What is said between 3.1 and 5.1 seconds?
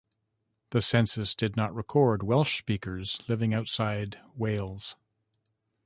living outside Wales.